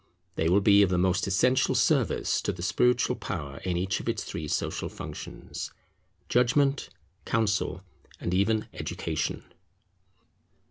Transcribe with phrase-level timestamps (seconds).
[0.33, 4.09] They will be of the most essential service to the spiritual power in each of
[4.09, 5.71] its three social functions,
[6.27, 6.89] judgment,
[7.23, 7.83] counsel,
[8.19, 9.43] and even education.